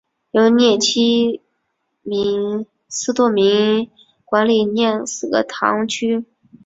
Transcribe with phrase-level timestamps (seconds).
[0.31, 1.41] 由廿七
[2.01, 3.91] 名司铎名
[4.25, 6.25] 管理廿四个堂区。